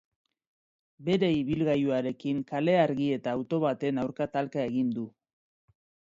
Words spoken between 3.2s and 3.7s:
auto